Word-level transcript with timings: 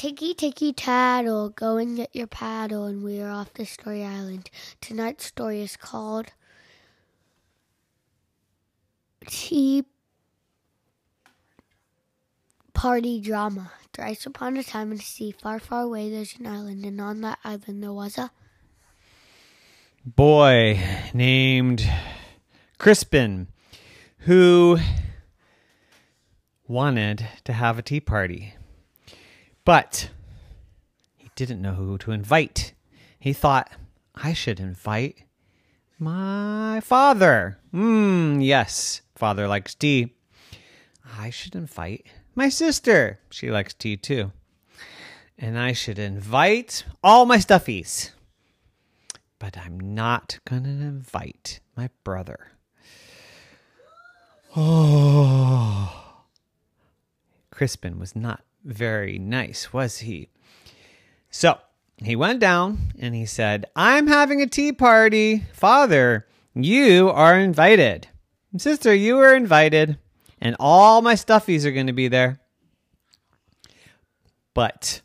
Ticky 0.00 0.32
ticky 0.32 0.72
tattle, 0.72 1.50
go 1.50 1.76
and 1.76 1.94
get 1.94 2.16
your 2.16 2.26
paddle, 2.26 2.86
and 2.86 3.04
we 3.04 3.20
are 3.20 3.28
off 3.28 3.52
to 3.52 3.66
Story 3.66 4.02
Island. 4.02 4.48
Tonight's 4.80 5.26
story 5.26 5.60
is 5.60 5.76
called 5.76 6.28
Tea 9.26 9.84
Party 12.72 13.20
Drama. 13.20 13.72
Thrice 13.92 14.24
upon 14.24 14.56
a 14.56 14.64
time 14.64 14.90
in 14.90 14.96
the 14.96 15.02
sea, 15.02 15.32
far, 15.32 15.60
far 15.60 15.82
away, 15.82 16.08
there's 16.08 16.34
an 16.38 16.46
island, 16.46 16.82
and 16.86 16.98
on 16.98 17.20
that 17.20 17.38
island 17.44 17.82
there 17.82 17.92
was 17.92 18.16
a 18.16 18.30
boy 20.06 20.80
named 21.12 21.86
Crispin 22.78 23.48
who 24.20 24.78
wanted 26.66 27.28
to 27.44 27.52
have 27.52 27.78
a 27.78 27.82
tea 27.82 28.00
party. 28.00 28.54
But 29.70 30.10
he 31.16 31.30
didn't 31.36 31.62
know 31.62 31.74
who 31.74 31.96
to 31.98 32.10
invite. 32.10 32.74
He 33.20 33.32
thought, 33.32 33.70
I 34.16 34.32
should 34.32 34.58
invite 34.58 35.22
my 35.96 36.80
father. 36.82 37.56
Hmm, 37.70 38.40
yes, 38.40 39.02
father 39.14 39.46
likes 39.46 39.76
tea. 39.76 40.16
I 41.16 41.30
should 41.30 41.54
invite 41.54 42.04
my 42.34 42.48
sister. 42.48 43.20
She 43.30 43.48
likes 43.48 43.72
tea 43.72 43.96
too. 43.96 44.32
And 45.38 45.56
I 45.56 45.72
should 45.72 46.00
invite 46.00 46.84
all 47.04 47.24
my 47.24 47.36
stuffies. 47.36 48.10
But 49.38 49.56
I'm 49.56 49.78
not 49.78 50.40
going 50.48 50.64
to 50.64 50.70
invite 50.70 51.60
my 51.76 51.90
brother. 52.02 52.50
Oh. 54.56 56.16
Crispin 57.52 58.00
was 58.00 58.16
not 58.16 58.42
very 58.64 59.18
nice, 59.18 59.72
was 59.72 59.98
he? 59.98 60.28
So 61.30 61.58
he 61.96 62.16
went 62.16 62.40
down 62.40 62.92
and 62.98 63.14
he 63.14 63.26
said, 63.26 63.66
I'm 63.76 64.06
having 64.06 64.40
a 64.40 64.46
tea 64.46 64.72
party. 64.72 65.44
Father, 65.52 66.26
you 66.54 67.10
are 67.10 67.38
invited. 67.38 68.08
Sister, 68.56 68.94
you 68.94 69.18
are 69.18 69.34
invited. 69.34 69.98
And 70.40 70.56
all 70.58 71.02
my 71.02 71.14
stuffies 71.14 71.64
are 71.64 71.72
going 71.72 71.86
to 71.86 71.92
be 71.92 72.08
there. 72.08 72.40
But 74.54 75.02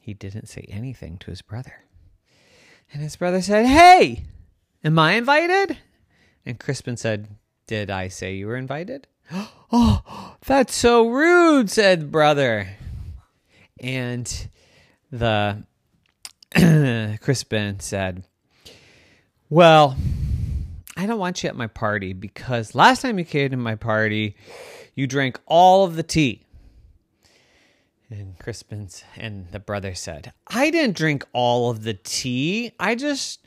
he 0.00 0.14
didn't 0.14 0.46
say 0.46 0.66
anything 0.68 1.18
to 1.18 1.30
his 1.30 1.42
brother. 1.42 1.84
And 2.92 3.02
his 3.02 3.16
brother 3.16 3.42
said, 3.42 3.66
Hey, 3.66 4.24
am 4.82 4.98
I 4.98 5.12
invited? 5.12 5.78
And 6.46 6.58
Crispin 6.58 6.96
said, 6.96 7.28
Did 7.66 7.90
I 7.90 8.08
say 8.08 8.34
you 8.34 8.46
were 8.46 8.56
invited? 8.56 9.06
Oh, 9.76 10.36
that's 10.46 10.72
so 10.72 11.08
rude, 11.08 11.68
said 11.68 12.12
brother. 12.12 12.68
And 13.80 14.48
the 15.10 15.64
Crispin 17.20 17.80
said, 17.80 18.22
Well, 19.50 19.96
I 20.96 21.06
don't 21.06 21.18
want 21.18 21.42
you 21.42 21.48
at 21.48 21.56
my 21.56 21.66
party 21.66 22.12
because 22.12 22.76
last 22.76 23.02
time 23.02 23.18
you 23.18 23.24
came 23.24 23.50
to 23.50 23.56
my 23.56 23.74
party, 23.74 24.36
you 24.94 25.08
drank 25.08 25.40
all 25.46 25.84
of 25.84 25.96
the 25.96 26.04
tea. 26.04 26.44
And 28.10 28.38
Crispin's 28.38 29.02
and 29.16 29.50
the 29.50 29.58
brother 29.58 29.94
said, 29.94 30.32
I 30.46 30.70
didn't 30.70 30.96
drink 30.96 31.24
all 31.32 31.70
of 31.70 31.82
the 31.82 31.94
tea. 31.94 32.72
I 32.78 32.94
just 32.94 33.43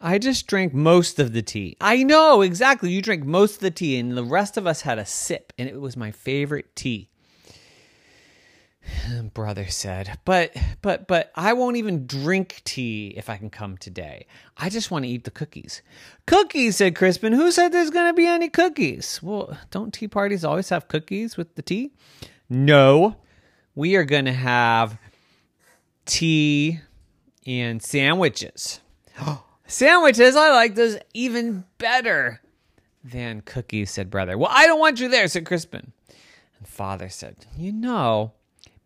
I 0.00 0.18
just 0.18 0.46
drank 0.46 0.72
most 0.72 1.18
of 1.18 1.32
the 1.32 1.42
tea. 1.42 1.76
I 1.80 2.04
know 2.04 2.42
exactly. 2.42 2.90
You 2.90 3.02
drank 3.02 3.24
most 3.24 3.56
of 3.56 3.60
the 3.60 3.70
tea, 3.72 3.98
and 3.98 4.16
the 4.16 4.24
rest 4.24 4.56
of 4.56 4.66
us 4.66 4.82
had 4.82 4.98
a 4.98 5.04
sip, 5.04 5.52
and 5.58 5.68
it 5.68 5.80
was 5.80 5.96
my 5.96 6.12
favorite 6.12 6.76
tea. 6.76 7.08
Brother 9.34 9.66
said, 9.66 10.18
"But, 10.24 10.56
but, 10.82 11.08
but, 11.08 11.32
I 11.34 11.52
won't 11.52 11.76
even 11.76 12.06
drink 12.06 12.62
tea 12.64 13.12
if 13.16 13.28
I 13.28 13.38
can 13.38 13.50
come 13.50 13.76
today. 13.76 14.26
I 14.56 14.68
just 14.68 14.90
want 14.90 15.04
to 15.04 15.10
eat 15.10 15.24
the 15.24 15.32
cookies." 15.32 15.82
Cookies," 16.26 16.76
said 16.76 16.94
Crispin. 16.94 17.32
"Who 17.32 17.50
said 17.50 17.72
there's 17.72 17.90
going 17.90 18.08
to 18.08 18.14
be 18.14 18.26
any 18.26 18.48
cookies?" 18.48 19.20
Well, 19.20 19.58
don't 19.72 19.92
tea 19.92 20.06
parties 20.08 20.44
always 20.44 20.68
have 20.68 20.86
cookies 20.86 21.36
with 21.36 21.56
the 21.56 21.62
tea? 21.62 21.92
No, 22.48 23.16
we 23.74 23.96
are 23.96 24.04
going 24.04 24.26
to 24.26 24.32
have 24.32 24.96
tea 26.06 26.80
and 27.46 27.82
sandwiches. 27.82 28.80
Oh, 29.20 29.42
Sandwiches, 29.68 30.34
I 30.34 30.50
like 30.50 30.74
those 30.76 30.96
even 31.12 31.64
better 31.76 32.40
than 33.04 33.42
cookies, 33.42 33.90
said 33.90 34.10
brother. 34.10 34.38
Well, 34.38 34.50
I 34.50 34.66
don't 34.66 34.80
want 34.80 34.98
you 34.98 35.10
there, 35.10 35.28
said 35.28 35.44
Crispin. 35.44 35.92
And 36.58 36.66
father 36.66 37.10
said, 37.10 37.44
You 37.54 37.72
know, 37.72 38.32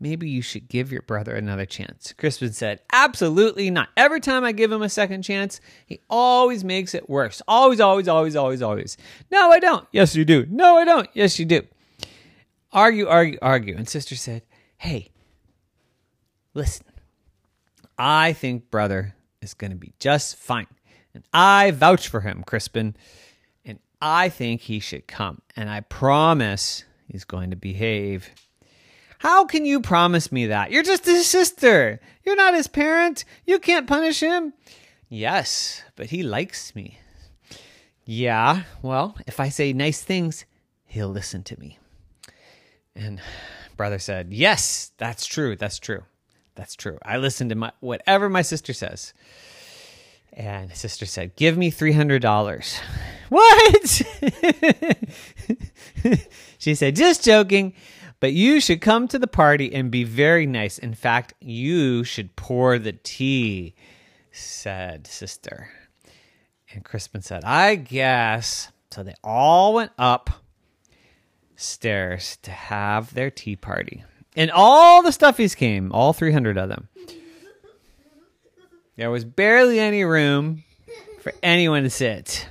maybe 0.00 0.28
you 0.28 0.42
should 0.42 0.68
give 0.68 0.90
your 0.90 1.02
brother 1.02 1.36
another 1.36 1.66
chance. 1.66 2.12
Crispin 2.18 2.52
said, 2.52 2.80
Absolutely 2.92 3.70
not. 3.70 3.90
Every 3.96 4.18
time 4.20 4.42
I 4.42 4.50
give 4.50 4.72
him 4.72 4.82
a 4.82 4.88
second 4.88 5.22
chance, 5.22 5.60
he 5.86 6.00
always 6.10 6.64
makes 6.64 6.94
it 6.94 7.08
worse. 7.08 7.40
Always, 7.46 7.80
always, 7.80 8.08
always, 8.08 8.34
always, 8.34 8.60
always. 8.60 8.96
No, 9.30 9.52
I 9.52 9.60
don't. 9.60 9.86
Yes, 9.92 10.16
you 10.16 10.24
do. 10.24 10.46
No, 10.50 10.78
I 10.78 10.84
don't. 10.84 11.08
Yes, 11.14 11.38
you 11.38 11.44
do. 11.44 11.62
Argue, 12.72 13.06
argue, 13.06 13.38
argue. 13.40 13.76
And 13.76 13.88
sister 13.88 14.16
said, 14.16 14.42
Hey, 14.78 15.10
listen. 16.54 16.86
I 17.96 18.32
think 18.32 18.68
brother 18.68 19.14
is 19.42 19.54
going 19.54 19.72
to 19.72 19.76
be 19.76 19.92
just 19.98 20.36
fine. 20.36 20.66
And 21.14 21.24
I 21.32 21.72
vouch 21.72 22.08
for 22.08 22.20
him, 22.20 22.42
Crispin. 22.46 22.96
And 23.64 23.78
I 24.00 24.28
think 24.28 24.62
he 24.62 24.80
should 24.80 25.06
come. 25.06 25.42
And 25.56 25.68
I 25.68 25.80
promise 25.80 26.84
he's 27.06 27.24
going 27.24 27.50
to 27.50 27.56
behave. 27.56 28.30
How 29.18 29.44
can 29.44 29.64
you 29.64 29.80
promise 29.80 30.32
me 30.32 30.46
that? 30.46 30.70
You're 30.70 30.82
just 30.82 31.04
his 31.04 31.26
sister. 31.26 32.00
You're 32.24 32.36
not 32.36 32.54
his 32.54 32.66
parent. 32.66 33.24
You 33.46 33.58
can't 33.58 33.86
punish 33.86 34.20
him. 34.20 34.54
Yes, 35.08 35.82
but 35.94 36.06
he 36.06 36.22
likes 36.22 36.74
me. 36.74 36.98
Yeah, 38.04 38.62
well, 38.80 39.16
if 39.26 39.38
I 39.38 39.48
say 39.48 39.72
nice 39.72 40.02
things, 40.02 40.44
he'll 40.86 41.08
listen 41.08 41.42
to 41.44 41.60
me. 41.60 41.78
And 42.96 43.20
brother 43.76 43.98
said, 43.98 44.32
Yes, 44.32 44.90
that's 44.98 45.24
true. 45.26 45.54
That's 45.56 45.78
true. 45.78 46.02
That's 46.54 46.76
true. 46.76 46.98
I 47.02 47.16
listen 47.16 47.48
to 47.48 47.54
my 47.54 47.72
whatever 47.80 48.28
my 48.28 48.42
sister 48.42 48.72
says. 48.72 49.14
And 50.34 50.74
sister 50.74 51.06
said, 51.06 51.36
Give 51.36 51.56
me 51.56 51.70
$300. 51.70 52.80
What? 53.32 54.02
she 56.58 56.74
said, 56.74 56.96
Just 56.96 57.24
joking, 57.24 57.72
but 58.20 58.34
you 58.34 58.60
should 58.60 58.82
come 58.82 59.08
to 59.08 59.18
the 59.18 59.26
party 59.26 59.74
and 59.74 59.90
be 59.90 60.04
very 60.04 60.44
nice. 60.44 60.76
In 60.76 60.92
fact, 60.92 61.32
you 61.40 62.04
should 62.04 62.36
pour 62.36 62.78
the 62.78 62.92
tea, 62.92 63.74
said 64.30 65.06
sister. 65.06 65.70
And 66.74 66.84
Crispin 66.84 67.22
said, 67.22 67.42
I 67.44 67.76
guess. 67.76 68.70
So 68.90 69.02
they 69.02 69.14
all 69.24 69.72
went 69.72 69.92
up 69.96 70.28
stairs 71.56 72.36
to 72.42 72.50
have 72.50 73.14
their 73.14 73.30
tea 73.30 73.56
party. 73.56 74.04
And 74.36 74.50
all 74.50 75.02
the 75.02 75.10
stuffies 75.10 75.56
came, 75.56 75.92
all 75.92 76.12
300 76.12 76.56
of 76.56 76.68
them. 76.68 76.88
There 78.96 79.10
was 79.10 79.24
barely 79.24 79.78
any 79.78 80.04
room 80.04 80.64
for 81.20 81.32
anyone 81.42 81.82
to 81.82 81.90
sit. 81.90 82.46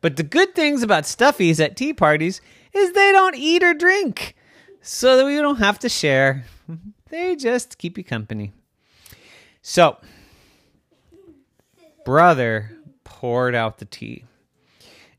But 0.00 0.16
the 0.16 0.22
good 0.22 0.54
things 0.54 0.82
about 0.82 1.04
stuffies 1.04 1.62
at 1.64 1.76
tea 1.76 1.92
parties 1.92 2.40
is 2.72 2.92
they 2.92 3.12
don't 3.12 3.36
eat 3.36 3.62
or 3.62 3.74
drink. 3.74 4.34
So 4.80 5.16
that 5.16 5.26
we 5.26 5.36
don't 5.36 5.58
have 5.58 5.78
to 5.80 5.88
share. 5.88 6.44
They 7.08 7.36
just 7.36 7.78
keep 7.78 7.98
you 7.98 8.04
company. 8.04 8.52
So, 9.62 9.96
brother 12.04 12.70
poured 13.02 13.54
out 13.54 13.78
the 13.78 13.84
tea. 13.84 14.24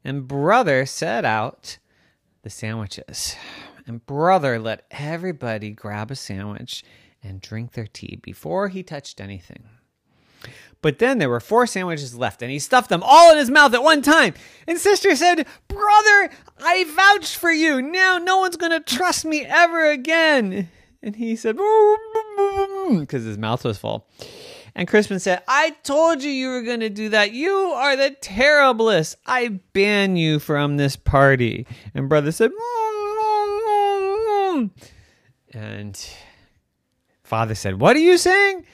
And 0.04 0.28
brother 0.28 0.86
set 0.86 1.26
out 1.26 1.80
the 2.44 2.50
sandwiches. 2.50 3.36
And 3.88 4.06
brother 4.06 4.60
let 4.60 4.86
everybody 4.92 5.72
grab 5.72 6.12
a 6.12 6.16
sandwich 6.16 6.84
and 7.24 7.42
drink 7.42 7.72
their 7.72 7.88
tea 7.88 8.20
before 8.22 8.68
he 8.68 8.84
touched 8.84 9.22
anything. 9.22 9.64
But 10.82 11.00
then 11.00 11.18
there 11.18 11.30
were 11.30 11.40
four 11.40 11.66
sandwiches 11.66 12.16
left, 12.16 12.42
and 12.42 12.52
he 12.52 12.60
stuffed 12.60 12.90
them 12.90 13.02
all 13.04 13.32
in 13.32 13.38
his 13.38 13.50
mouth 13.50 13.74
at 13.74 13.84
one 13.84 14.02
time. 14.02 14.36
And 14.68 14.78
sister 14.78 15.16
said, 15.16 15.48
Brother, 15.68 16.30
I 16.60 16.86
vouch 16.88 17.36
for 17.36 17.52
you. 17.52 17.82
Now 17.82 18.18
no 18.18 18.38
one's 18.38 18.58
going 18.58 18.72
to 18.72 18.80
trust 18.80 19.26
me 19.26 19.44
ever 19.44 19.90
again. 19.90 20.70
And 21.02 21.16
he 21.16 21.36
said, 21.36 21.58
because 23.00 23.24
his 23.24 23.38
mouth 23.38 23.64
was 23.64 23.78
full. 23.78 24.08
And 24.76 24.88
Crispin 24.88 25.20
said, 25.20 25.42
I 25.48 25.72
told 25.84 26.22
you 26.22 26.30
you 26.30 26.50
were 26.50 26.62
going 26.62 26.82
to 26.82 26.90
do 26.90 27.10
that. 27.10 27.32
You 27.32 27.52
are 27.52 27.96
the 27.96 28.12
terriblest. 28.12 29.16
I 29.26 29.60
ban 29.74 30.16
you 30.16 30.38
from 30.38 30.78
this 30.78 30.96
party. 30.96 31.66
And 31.96 32.08
brother 32.08 32.32
said, 32.32 32.52
mm, 32.52 32.87
and 35.54 36.10
father 37.24 37.56
said, 37.56 37.80
What 37.80 37.96
are 37.96 38.00
you 38.00 38.18
saying? 38.18 38.66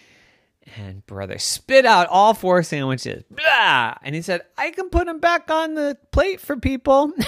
And 0.77 1.05
brother 1.05 1.37
spit 1.39 1.85
out 1.85 2.07
all 2.07 2.33
four 2.33 2.63
sandwiches. 2.63 3.23
Blah! 3.29 3.95
And 4.01 4.15
he 4.15 4.21
said, 4.21 4.41
I 4.57 4.71
can 4.71 4.89
put 4.89 5.07
them 5.07 5.19
back 5.19 5.51
on 5.51 5.75
the 5.75 5.97
plate 6.11 6.39
for 6.39 6.55
people. 6.55 7.11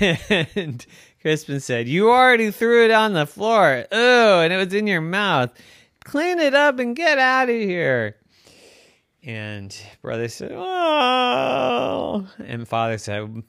and 0.00 0.84
Crispin 1.20 1.60
said, 1.60 1.88
You 1.88 2.10
already 2.10 2.50
threw 2.50 2.84
it 2.84 2.90
on 2.90 3.12
the 3.12 3.26
floor. 3.26 3.86
Oh, 3.90 4.40
and 4.40 4.52
it 4.52 4.56
was 4.56 4.74
in 4.74 4.86
your 4.86 5.00
mouth. 5.00 5.50
Clean 6.04 6.38
it 6.38 6.54
up 6.54 6.78
and 6.78 6.96
get 6.96 7.18
out 7.18 7.48
of 7.48 7.54
here. 7.54 8.16
And 9.22 9.76
brother 10.00 10.28
said, 10.28 10.52
Oh. 10.54 12.26
And 12.38 12.66
father 12.66 12.98
said, 12.98 13.42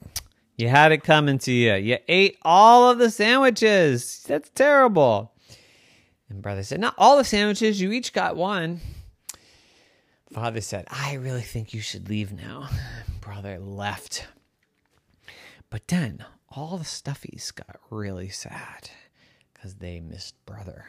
You 0.60 0.68
had 0.68 0.92
it 0.92 1.02
coming 1.02 1.38
to 1.38 1.52
you. 1.52 1.74
You 1.74 1.98
ate 2.06 2.36
all 2.42 2.90
of 2.90 2.98
the 2.98 3.10
sandwiches. 3.10 4.22
That's 4.28 4.50
terrible. 4.50 5.32
And 6.28 6.42
brother 6.42 6.62
said, 6.62 6.80
Not 6.80 6.94
all 6.98 7.16
the 7.16 7.24
sandwiches. 7.24 7.80
You 7.80 7.92
each 7.92 8.12
got 8.12 8.36
one. 8.36 8.80
Father 10.32 10.60
said, 10.60 10.86
I 10.90 11.14
really 11.14 11.40
think 11.40 11.72
you 11.72 11.80
should 11.80 12.08
leave 12.08 12.30
now. 12.32 12.68
Brother 13.20 13.58
left. 13.58 14.28
But 15.70 15.88
then 15.88 16.24
all 16.50 16.76
the 16.76 16.84
stuffies 16.84 17.54
got 17.54 17.80
really 17.90 18.28
sad 18.28 18.90
because 19.52 19.76
they 19.76 19.98
missed 20.00 20.34
brother. 20.46 20.86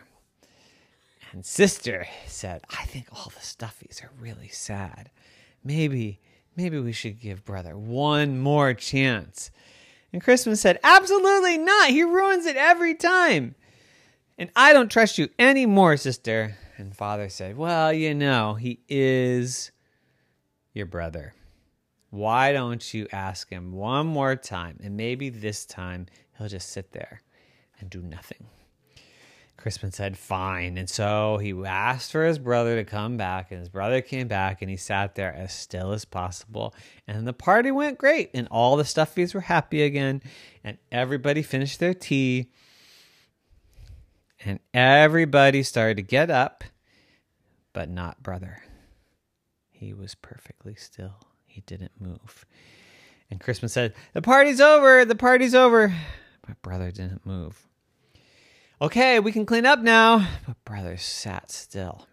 And 1.31 1.45
sister 1.45 2.07
said, 2.27 2.62
I 2.69 2.85
think 2.85 3.07
all 3.12 3.31
the 3.33 3.41
stuffies 3.41 4.03
are 4.03 4.12
really 4.19 4.50
sad. 4.50 5.12
Maybe, 5.63 6.19
maybe 6.56 6.80
we 6.80 6.92
should 6.92 7.19
give 7.19 7.45
brother 7.45 7.77
one 7.77 8.39
more 8.39 8.74
chance. 8.74 9.51
And 10.13 10.21
Crispin 10.21 10.56
said, 10.56 10.80
Absolutely 10.83 11.57
not. 11.57 11.89
He 11.89 12.03
ruins 12.03 12.45
it 12.45 12.56
every 12.57 12.95
time. 12.95 13.56
And 14.38 14.50
I 14.56 14.74
don't 14.74 14.89
trust 14.89 15.18
you 15.18 15.30
anymore, 15.38 15.98
sister. 15.98 16.57
And 16.77 16.95
father 16.95 17.30
said, 17.30 17.57
Well, 17.57 17.94
you 17.94 18.13
know, 18.13 18.56
he 18.56 18.81
is 18.89 19.71
your 20.74 20.86
brother. 20.86 21.33
Why 22.09 22.51
don't 22.51 22.94
you 22.94 23.07
ask 23.12 23.50
him 23.50 23.71
one 23.71 24.07
more 24.07 24.36
time? 24.36 24.80
And 24.83 24.98
maybe 24.98 25.30
this 25.30 25.65
time 25.65 26.07
he'll 26.38 26.50
just 26.50 26.69
sit 26.69 26.92
there 26.92 27.21
and 27.80 27.89
do 27.89 28.01
nothing. 28.01 28.48
Crispin 29.62 29.92
said, 29.92 30.18
Fine. 30.18 30.80
And 30.80 30.90
so 30.90 31.38
he 31.38 31.54
asked 31.54 32.12
for 32.12 32.25
his 32.25 32.40
brother 32.40 32.78
to 32.78 32.84
come 32.84 33.16
back, 33.16 33.52
and 33.52 33.60
his 33.60 33.69
brother 33.69 34.02
came 34.02 34.28
back, 34.28 34.63
and 34.63 34.72
he 34.72 34.78
sat 34.78 35.13
there 35.13 35.31
as 35.31 35.54
still 35.54 35.92
as 35.92 36.04
possible. 36.04 36.74
And 37.08 37.28
the 37.28 37.34
party 37.34 37.69
went 37.69 38.00
great, 38.00 38.31
and 38.34 38.48
all 38.50 38.75
the 38.75 38.84
stuffies 38.84 39.36
were 39.36 39.42
happy 39.42 39.84
again, 39.84 40.24
and 40.63 40.80
everybody 40.92 41.44
finished 41.44 41.80
their 41.80 41.94
tea. 41.94 42.48
And 44.44 44.60
everybody 44.74 45.62
started 45.62 45.98
to 45.98 46.04
get 46.04 46.31
up, 46.31 46.63
but 47.72 47.88
not 47.88 48.24
brother. 48.24 48.63
He 49.69 49.94
was 49.94 50.16
perfectly 50.16 50.74
still. 50.74 51.28
He 51.46 51.62
didn't 51.62 52.02
move. 52.02 52.48
And 53.30 53.40
Crispin 53.40 53.69
said, 53.69 53.94
The 54.13 54.24
party's 54.24 54.60
over. 54.60 55.06
The 55.06 55.13
party's 55.13 55.54
over. 55.54 55.94
But 56.48 56.60
brother 56.63 56.90
didn't 56.90 57.28
move. 57.28 57.68
Okay, 58.81 59.19
we 59.19 59.31
can 59.31 59.45
clean 59.45 59.68
up 59.68 59.80
now. 59.80 60.28
But 60.48 60.66
brother 60.66 60.98
sat 60.98 61.51
still. 61.51 62.07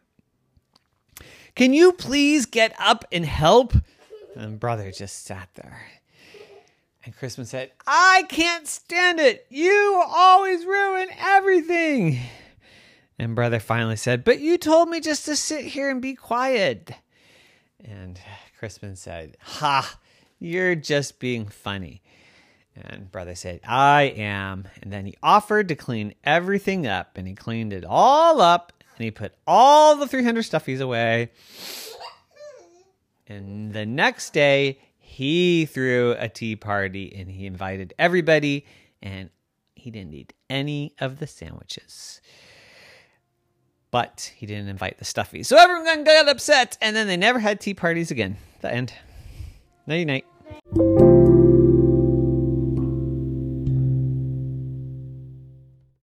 Can 1.54 1.72
you 1.72 1.92
please 1.92 2.44
get 2.44 2.74
up 2.78 3.06
and 3.10 3.24
help? 3.24 3.72
And 4.36 4.60
brother 4.60 4.92
just 4.92 5.24
sat 5.24 5.48
there. 5.54 5.80
And 7.06 7.16
Crispin 7.16 7.46
said, 7.46 7.70
I 7.86 8.26
can't 8.28 8.68
stand 8.68 9.18
it. 9.18 9.46
You 9.48 10.04
always 10.06 10.66
ruin 10.66 11.08
everything. 11.18 12.20
And 13.18 13.34
brother 13.34 13.60
finally 13.60 13.96
said, 13.96 14.22
But 14.22 14.40
you 14.40 14.58
told 14.58 14.90
me 14.90 15.00
just 15.00 15.24
to 15.24 15.36
sit 15.36 15.64
here 15.64 15.88
and 15.88 16.02
be 16.02 16.14
quiet. 16.14 16.92
And 17.82 18.20
Crispin 18.58 18.94
said, 18.94 19.38
Ha, 19.40 19.98
you're 20.38 20.74
just 20.74 21.18
being 21.18 21.46
funny. 21.48 22.02
And 22.84 23.10
brother 23.10 23.34
said, 23.34 23.60
I 23.66 24.14
am. 24.16 24.68
And 24.82 24.92
then 24.92 25.06
he 25.06 25.14
offered 25.22 25.68
to 25.68 25.74
clean 25.74 26.14
everything 26.24 26.86
up. 26.86 27.16
And 27.16 27.26
he 27.26 27.34
cleaned 27.34 27.72
it 27.72 27.84
all 27.84 28.40
up. 28.40 28.72
And 28.96 29.04
he 29.04 29.10
put 29.10 29.32
all 29.46 29.96
the 29.96 30.06
300 30.06 30.44
stuffies 30.44 30.80
away. 30.80 31.30
And 33.26 33.72
the 33.72 33.86
next 33.86 34.32
day, 34.32 34.80
he 34.98 35.66
threw 35.66 36.16
a 36.18 36.28
tea 36.28 36.56
party 36.56 37.14
and 37.16 37.30
he 37.30 37.46
invited 37.46 37.94
everybody. 37.98 38.66
And 39.02 39.30
he 39.74 39.90
didn't 39.90 40.14
eat 40.14 40.32
any 40.48 40.94
of 41.00 41.18
the 41.18 41.26
sandwiches. 41.26 42.20
But 43.90 44.32
he 44.36 44.46
didn't 44.46 44.68
invite 44.68 44.98
the 44.98 45.04
stuffies. 45.04 45.46
So 45.46 45.56
everyone 45.56 46.04
got 46.04 46.28
upset. 46.28 46.76
And 46.80 46.94
then 46.94 47.06
they 47.06 47.16
never 47.16 47.38
had 47.38 47.60
tea 47.60 47.74
parties 47.74 48.10
again. 48.10 48.36
The 48.60 48.72
end. 48.72 48.92
Night 49.86 50.06
night. 50.06 51.07